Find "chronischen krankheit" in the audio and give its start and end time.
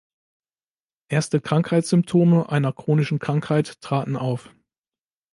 2.73-3.79